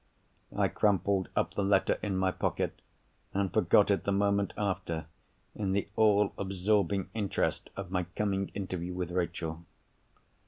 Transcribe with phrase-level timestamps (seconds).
[0.55, 2.81] I crumpled up the letter in my pocket,
[3.35, 5.05] and forgot it the moment after,
[5.53, 9.63] in the all absorbing interest of my coming interview with Rachel.